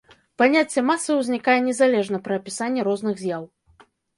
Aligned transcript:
Паняцце 0.41 0.83
масы 0.87 1.17
ўзнікае 1.17 1.55
незалежна 1.67 2.23
пры 2.29 2.41
апісанні 2.41 2.81
розных 2.91 3.15
з'яў. 3.25 3.43